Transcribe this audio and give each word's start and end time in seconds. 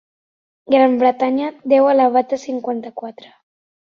Gran 0.75 0.95
Bretanya 1.03 1.49
deu 1.73 1.89
elevat 1.91 2.33
a 2.39 2.39
cinquanta-quatre. 2.45 3.29